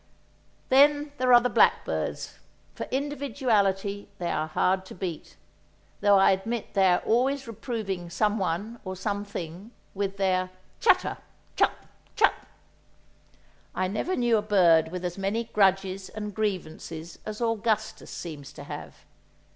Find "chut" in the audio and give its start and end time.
11.55-11.73, 12.15-12.33